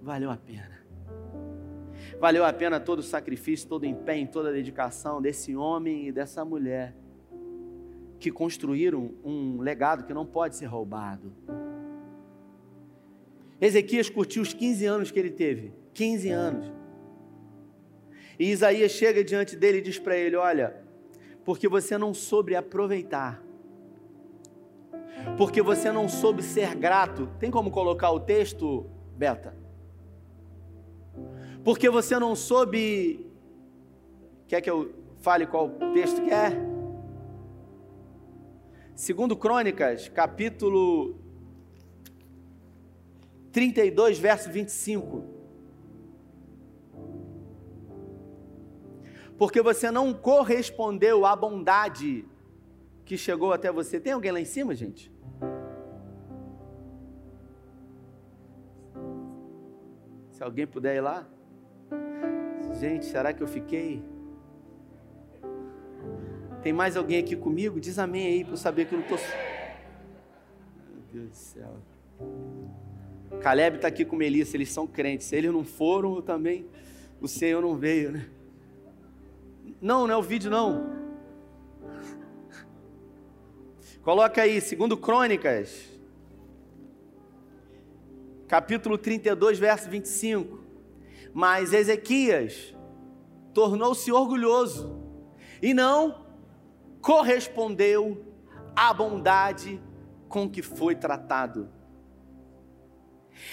[0.00, 0.79] valeu a pena.
[2.20, 6.12] Valeu a pena todo o sacrifício, todo o empenho, toda a dedicação desse homem e
[6.12, 6.94] dessa mulher
[8.18, 11.32] que construíram um legado que não pode ser roubado.
[13.58, 16.72] Ezequias curtiu os 15 anos que ele teve 15 anos.
[18.38, 20.76] E Isaías chega diante dele e diz para ele: Olha,
[21.42, 23.42] porque você não soube aproveitar,
[25.38, 27.30] porque você não soube ser grato.
[27.38, 28.84] Tem como colocar o texto,
[29.16, 29.59] Beta?
[31.64, 33.26] Porque você não soube.
[34.48, 36.50] Quer que eu fale qual texto que é?
[38.94, 41.18] Segundo Crônicas, capítulo
[43.52, 45.24] 32, verso 25.
[49.36, 52.26] Porque você não correspondeu à bondade
[53.04, 53.98] que chegou até você.
[53.98, 55.10] Tem alguém lá em cima, gente?
[60.30, 61.26] Se alguém puder ir lá.
[62.80, 64.02] Gente, será que eu fiquei?
[66.62, 67.78] Tem mais alguém aqui comigo?
[67.78, 69.18] Diz amém aí para eu saber que eu não estou.
[70.88, 71.76] Meu Deus do céu.
[73.42, 75.26] Caleb está aqui com Melissa, eles são crentes.
[75.26, 76.66] Se eles não foram, eu também.
[77.20, 78.26] O Senhor não veio, né?
[79.78, 80.98] Não, não é o vídeo, não.
[84.02, 85.86] Coloca aí, segundo Crônicas,
[88.48, 90.69] capítulo 32, verso 25.
[91.32, 92.74] Mas Ezequias
[93.52, 95.00] tornou-se orgulhoso
[95.62, 96.26] e não
[97.00, 98.24] correspondeu
[98.74, 99.80] à bondade
[100.28, 101.68] com que foi tratado.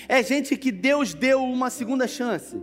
[0.07, 2.61] É gente que Deus deu uma segunda chance.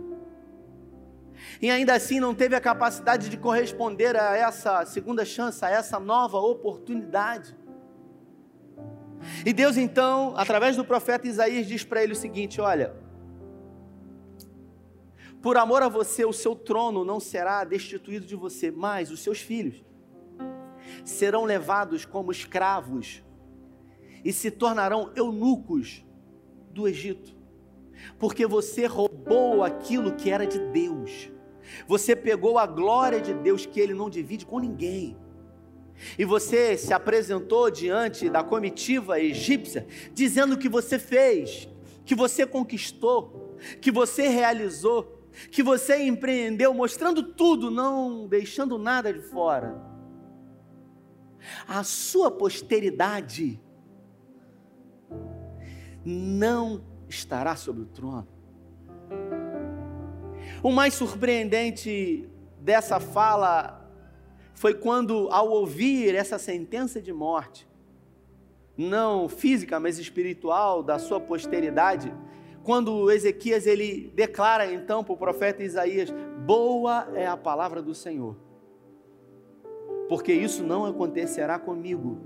[1.61, 5.99] E ainda assim não teve a capacidade de corresponder a essa segunda chance, a essa
[5.99, 7.55] nova oportunidade.
[9.45, 12.93] E Deus então, através do profeta Isaías, diz para ele o seguinte: Olha,
[15.45, 19.39] por amor a você, o seu trono não será destituído de você, mas os seus
[19.39, 19.85] filhos
[21.03, 23.23] serão levados como escravos
[24.23, 26.03] e se tornarão eunucos
[26.71, 27.37] do Egito,
[28.17, 31.29] porque você roubou aquilo que era de Deus,
[31.87, 35.15] você pegou a glória de Deus que Ele não divide com ninguém.
[36.17, 41.69] E você se apresentou diante da comitiva egípcia, dizendo que você fez,
[42.03, 45.14] que você conquistou, que você realizou,
[45.51, 49.81] que você empreendeu, mostrando tudo, não deixando nada de fora.
[51.67, 53.61] A sua posteridade
[56.03, 58.27] não estará sobre o trono.
[60.61, 63.81] O mais surpreendente dessa fala
[64.53, 67.67] foi quando, ao ouvir essa sentença de morte,
[68.77, 72.13] não física, mas espiritual, da sua posteridade,
[72.65, 76.11] quando Ezequias ele declara então para o profeta Isaías:
[76.45, 78.35] Boa é a palavra do Senhor,
[80.09, 82.19] porque isso não acontecerá comigo,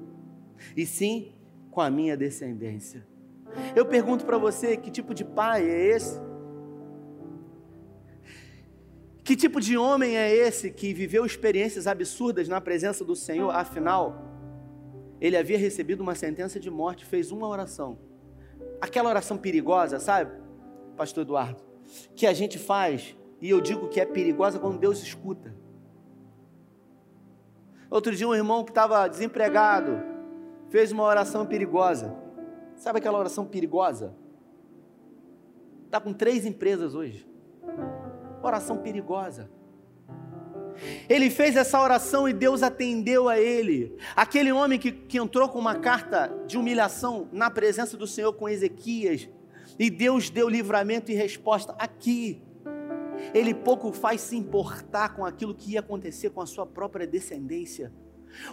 [0.77, 1.33] e sim
[1.69, 3.05] com a minha descendência.
[3.75, 6.17] Eu pergunto para você: que tipo de pai é esse?
[9.25, 13.51] Que tipo de homem é esse que viveu experiências absurdas na presença do Senhor?
[13.51, 14.23] Afinal,
[15.19, 18.08] ele havia recebido uma sentença de morte, fez uma oração.
[18.81, 20.31] Aquela oração perigosa, sabe,
[20.95, 21.61] Pastor Eduardo?
[22.15, 25.55] Que a gente faz, e eu digo que é perigosa quando Deus escuta.
[27.89, 29.99] Outro dia, um irmão que estava desempregado
[30.69, 32.15] fez uma oração perigosa.
[32.75, 34.15] Sabe aquela oração perigosa?
[35.85, 37.27] Está com três empresas hoje.
[38.43, 39.49] Oração perigosa.
[41.09, 43.95] Ele fez essa oração e Deus atendeu a ele.
[44.15, 48.47] Aquele homem que, que entrou com uma carta de humilhação na presença do Senhor com
[48.47, 49.29] Ezequias,
[49.77, 52.41] e Deus deu livramento e resposta aqui.
[53.33, 57.91] Ele pouco faz se importar com aquilo que ia acontecer com a sua própria descendência.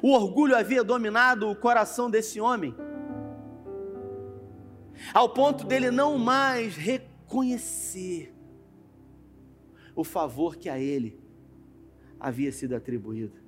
[0.02, 2.74] O orgulho havia dominado o coração desse homem,
[5.12, 8.34] ao ponto dele não mais reconhecer
[9.94, 11.25] o favor que a ele
[12.18, 13.38] havia sido atribuído.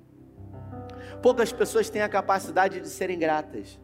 [1.21, 3.79] Poucas pessoas têm a capacidade de serem gratas,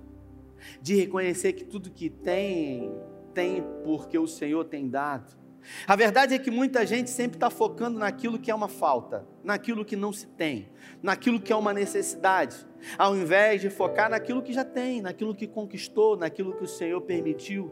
[0.82, 2.92] de reconhecer que tudo que tem,
[3.34, 5.46] tem porque o Senhor tem dado.
[5.88, 9.84] A verdade é que muita gente sempre está focando naquilo que é uma falta, naquilo
[9.84, 10.70] que não se tem,
[11.02, 12.56] naquilo que é uma necessidade,
[12.98, 17.02] ao invés de focar naquilo que já tem, naquilo que conquistou, naquilo que o Senhor
[17.02, 17.72] permitiu,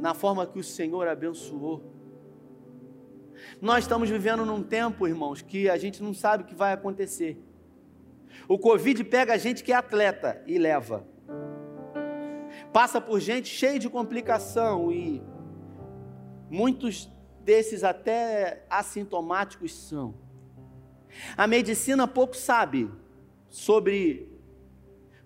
[0.00, 2.01] na forma que o Senhor abençoou.
[3.60, 7.42] Nós estamos vivendo num tempo, irmãos, que a gente não sabe o que vai acontecer.
[8.48, 11.06] O Covid pega a gente que é atleta e leva.
[12.72, 15.22] Passa por gente cheia de complicação e
[16.50, 17.10] muitos
[17.44, 20.14] desses até assintomáticos são.
[21.36, 22.90] A medicina pouco sabe
[23.48, 24.30] sobre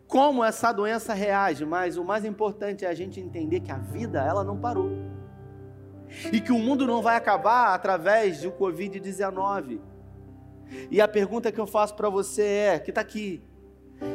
[0.07, 4.23] como essa doença reage, mas o mais importante é a gente entender que a vida
[4.23, 4.91] ela não parou
[6.33, 9.81] e que o mundo não vai acabar através do Covid-19.
[10.91, 13.43] E a pergunta que eu faço para você é: que está aqui,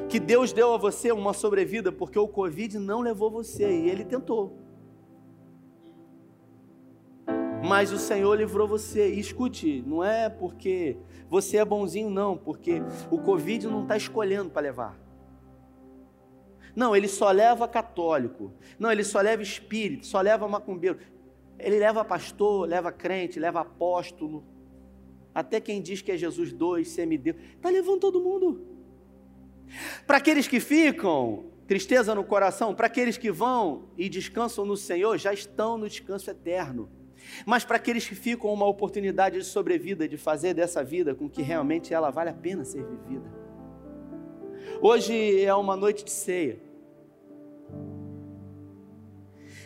[0.10, 4.04] que Deus deu a você uma sobrevida porque o Covid não levou você e ele
[4.04, 4.58] tentou.
[7.64, 9.14] Mas o Senhor livrou você.
[9.14, 10.98] E escute, não é porque
[11.30, 15.00] você é bonzinho, não, porque o Covid não está escolhendo para levar.
[16.76, 18.54] Não, ele só leva católico.
[18.80, 20.98] Não, ele só leva espírito, só leva macumbeiro.
[21.64, 24.43] Ele leva pastor, leva crente, leva apóstolo.
[25.34, 27.38] Até quem diz que é Jesus dois, semideus.
[27.55, 28.66] Está levando todo mundo.
[30.05, 35.18] Para aqueles que ficam, tristeza no coração, para aqueles que vão e descansam no Senhor,
[35.18, 36.89] já estão no descanso eterno.
[37.45, 41.41] Mas para aqueles que ficam uma oportunidade de sobrevida, de fazer dessa vida com que
[41.41, 43.32] realmente ela vale a pena ser vivida.
[44.82, 46.59] Hoje é uma noite de ceia.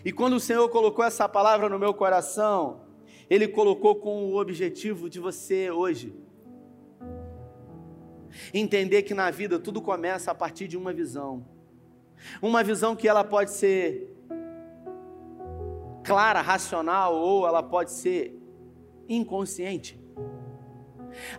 [0.06, 2.82] E quando o Senhor colocou essa palavra no meu coração,
[3.28, 6.16] Ele colocou com o objetivo de você hoje
[8.54, 11.44] entender que na vida tudo começa a partir de uma visão.
[12.40, 14.16] Uma visão que ela pode ser
[16.04, 18.40] clara, racional, ou ela pode ser
[19.10, 20.00] inconsciente.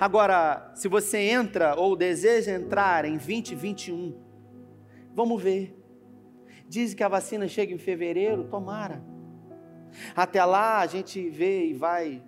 [0.00, 4.20] Agora, se você entra ou deseja entrar em 2021,
[5.14, 5.86] vamos ver.
[6.68, 9.02] Diz que a vacina chega em fevereiro, tomara.
[10.14, 12.22] Até lá a gente vê e vai.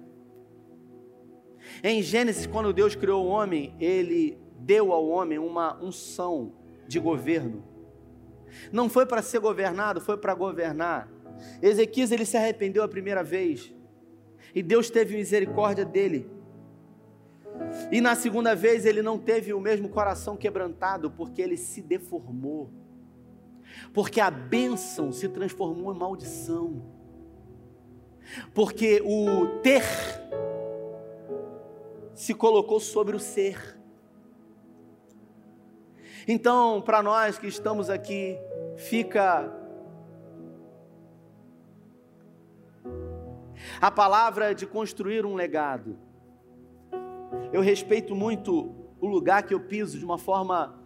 [1.83, 6.53] Em Gênesis, quando Deus criou o homem, ele deu ao homem uma unção
[6.87, 7.65] de governo.
[8.73, 11.09] Não foi para ser governado, foi para governar.
[11.63, 13.73] Ezequias ele se arrependeu a primeira vez.
[14.55, 16.31] E Deus teve misericórdia dele.
[17.91, 22.73] E na segunda vez ele não teve o mesmo coração quebrantado, porque ele se deformou.
[23.93, 26.83] Porque a bênção se transformou em maldição.
[28.55, 29.85] Porque o ter
[32.15, 33.79] se colocou sobre o ser.
[36.27, 38.37] Então, para nós que estamos aqui,
[38.77, 39.51] fica
[43.81, 45.99] a palavra de construir um legado.
[47.53, 50.79] Eu respeito muito o lugar que eu piso de uma forma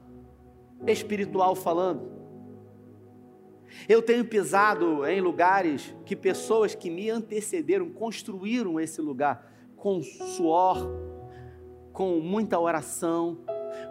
[0.86, 2.21] espiritual falando.
[3.88, 10.88] Eu tenho pisado em lugares que pessoas que me antecederam construíram esse lugar com suor,
[11.92, 13.38] com muita oração,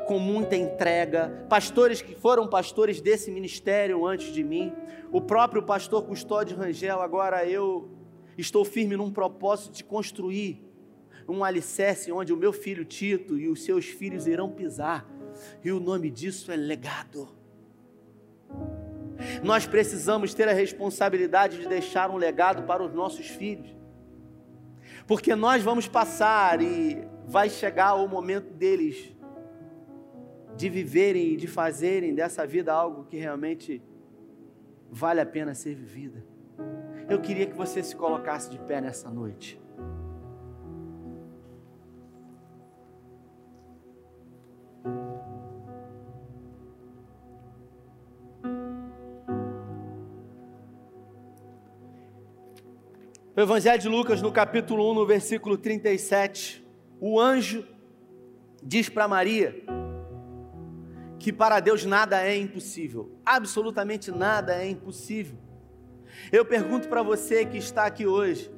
[0.07, 4.71] com muita entrega, pastores que foram pastores desse ministério antes de mim,
[5.11, 7.89] o próprio pastor Custódio Rangel, agora eu
[8.37, 10.63] estou firme num propósito de construir
[11.27, 15.09] um alicerce onde o meu filho Tito e os seus filhos irão pisar,
[15.63, 17.40] e o nome disso é legado.
[19.43, 23.75] Nós precisamos ter a responsabilidade de deixar um legado para os nossos filhos,
[25.07, 29.15] porque nós vamos passar e vai chegar o momento deles
[30.55, 33.81] de viverem e de fazerem dessa vida algo que realmente
[34.89, 36.23] vale a pena ser vivida.
[37.09, 39.60] Eu queria que você se colocasse de pé nessa noite.
[53.33, 56.67] O Evangelho de Lucas, no capítulo 1, no versículo 37,
[56.99, 57.65] o anjo
[58.61, 59.55] diz para Maria:
[61.17, 65.37] que para Deus nada é impossível, absolutamente nada é impossível.
[66.29, 68.51] Eu pergunto para você que está aqui hoje: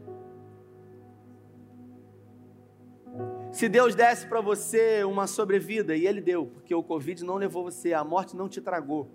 [3.52, 7.64] se Deus desse para você uma sobrevida, e Ele deu, porque o Covid não levou
[7.64, 9.12] você, a morte não te tragou.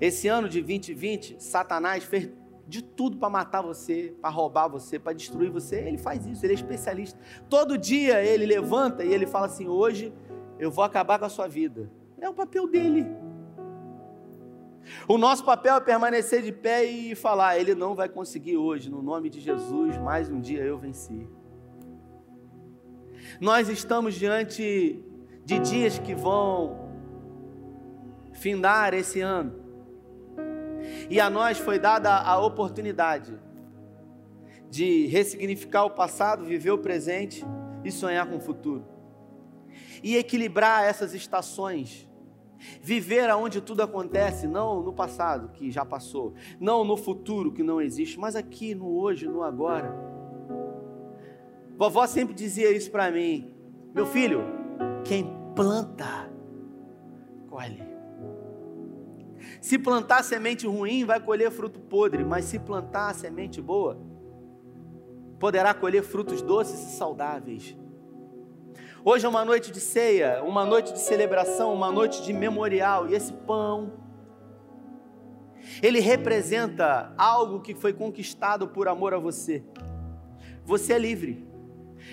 [0.00, 2.30] Esse ano de 2020, Satanás fez
[2.66, 5.76] de tudo para matar você, para roubar você, para destruir você.
[5.76, 7.18] Ele faz isso, ele é especialista.
[7.48, 10.12] Todo dia ele levanta e ele fala assim: hoje
[10.58, 11.90] eu vou acabar com a sua vida.
[12.20, 13.06] É o papel dele.
[15.08, 19.02] O nosso papel é permanecer de pé e falar: Ele não vai conseguir hoje, no
[19.02, 21.28] nome de Jesus, mais um dia eu venci.
[23.40, 25.02] Nós estamos diante
[25.44, 26.86] de dias que vão
[28.32, 29.54] findar esse ano,
[31.08, 33.38] e a nós foi dada a oportunidade
[34.70, 37.44] de ressignificar o passado, viver o presente
[37.84, 38.84] e sonhar com o futuro,
[40.02, 42.06] e equilibrar essas estações
[42.80, 47.80] Viver aonde tudo acontece, não no passado, que já passou, não no futuro, que não
[47.80, 49.94] existe, mas aqui no hoje, no agora.
[51.76, 53.54] Vovó sempre dizia isso para mim:
[53.94, 54.42] meu filho,
[55.04, 56.30] quem planta,
[57.48, 57.95] colhe.
[59.66, 63.98] Se plantar semente ruim, vai colher fruto podre, mas se plantar semente boa,
[65.40, 67.76] poderá colher frutos doces e saudáveis.
[69.04, 73.14] Hoje é uma noite de ceia, uma noite de celebração, uma noite de memorial, e
[73.16, 73.94] esse pão,
[75.82, 79.64] ele representa algo que foi conquistado por amor a você.
[80.64, 81.44] Você é livre.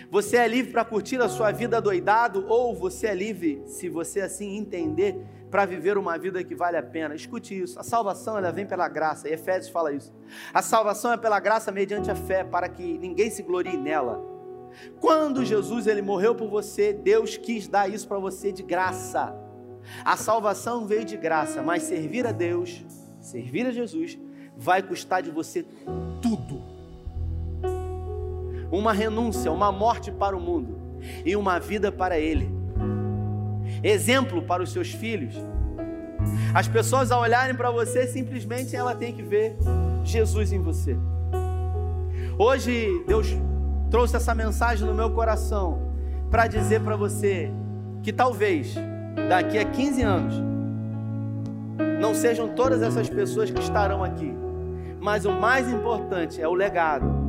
[0.09, 4.21] Você é livre para curtir a sua vida doidado, ou você é livre, se você
[4.21, 5.23] assim entender,
[5.53, 7.13] para viver uma vida que vale a pena.
[7.13, 7.79] Escute isso.
[7.79, 9.29] A salvação ela vem pela graça.
[9.29, 10.11] E Efésios fala isso.
[10.51, 14.19] A salvação é pela graça mediante a fé, para que ninguém se glorie nela.
[14.99, 19.31] Quando Jesus ele morreu por você, Deus quis dar isso para você de graça.
[20.03, 22.83] A salvação veio de graça, mas servir a Deus,
[23.21, 24.17] servir a Jesus,
[24.57, 25.63] vai custar de você
[26.19, 26.63] tudo.
[28.71, 30.79] Uma renúncia, uma morte para o mundo
[31.23, 32.62] e uma vida para Ele.
[33.83, 35.35] Exemplo para os seus filhos.
[36.53, 39.57] As pessoas ao olharem para você, simplesmente ela tem que ver
[40.03, 40.95] Jesus em você.
[42.37, 43.35] Hoje Deus
[43.91, 45.91] trouxe essa mensagem no meu coração
[46.31, 47.51] para dizer para você
[48.01, 48.75] que talvez
[49.29, 50.33] daqui a 15 anos
[51.99, 54.33] não sejam todas essas pessoas que estarão aqui,
[54.99, 57.22] mas o mais importante é o legado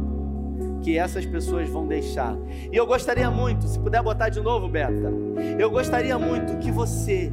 [0.84, 2.36] que essas pessoas vão deixar.
[2.70, 5.10] E eu gostaria muito, se puder botar de novo, Beta,
[5.58, 7.32] eu gostaria muito que você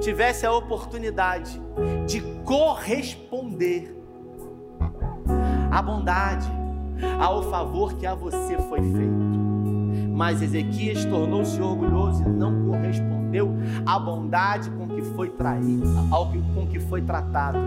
[0.00, 1.60] tivesse a oportunidade
[2.06, 3.92] de corresponder
[5.72, 6.48] à bondade,
[7.18, 9.26] ao favor que a você foi feito.
[10.14, 16.40] Mas Ezequias tornou-se orgulhoso e não correspondeu à bondade com que foi traído, ao que,
[16.54, 17.58] com que foi tratado.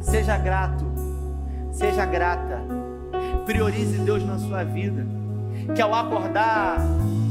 [0.00, 0.86] Seja grato,
[1.70, 2.79] seja grata,
[3.50, 5.04] priorize Deus na sua vida.
[5.74, 6.78] Que ao acordar,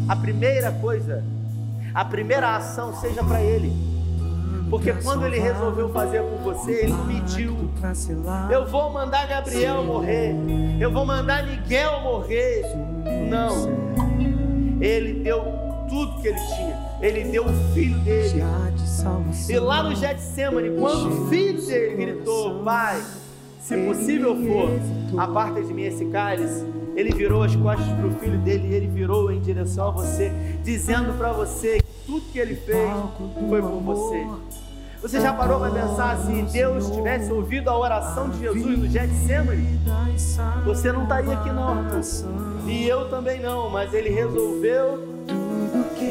[0.07, 1.24] a primeira coisa,
[1.93, 3.72] a primeira ação seja para Ele.
[4.70, 7.57] Porque quando ele resolveu fazer por você, ele pediu:
[8.51, 10.36] Eu vou mandar Gabriel morrer,
[10.80, 12.63] eu vou mandar Miguel morrer.
[13.28, 13.67] Não,
[14.80, 15.41] ele deu
[15.89, 16.78] tudo que ele tinha.
[17.01, 18.43] Ele deu o filho dele.
[19.49, 23.01] E lá no Getsemane, quando o filho dele gritou: Pai,
[23.60, 26.66] se possível for, aparta de mim esse cálice.
[26.95, 30.32] Ele virou as costas para o filho dele e ele virou em direção a você,
[30.64, 32.89] dizendo para você que tudo que ele fez
[33.47, 34.28] foi por você.
[35.01, 39.80] Você já parou para pensar se Deus tivesse ouvido a oração de Jesus no Getsemane?
[40.66, 42.01] Você não estaria aqui não, Arthur.
[42.68, 45.07] E eu também não, mas ele resolveu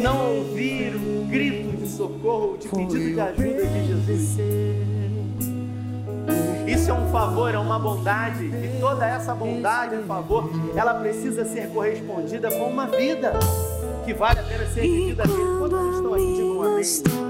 [0.03, 5.07] não ouvir o grito de socorro, de pedido de ajuda de Jesus.
[6.66, 11.44] Isso é um favor, é uma bondade, e toda essa bondade e favor, ela precisa
[11.44, 13.32] ser correspondida com uma vida
[14.04, 15.24] que vale a pena ser vivida.
[15.58, 17.27] Quantos estão aqui, digam amém.